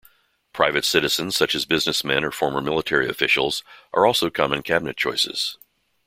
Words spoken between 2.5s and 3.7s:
military officials